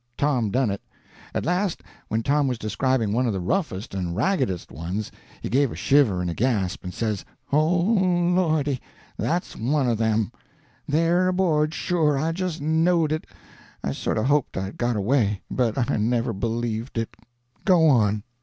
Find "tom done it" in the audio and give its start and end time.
0.17-0.81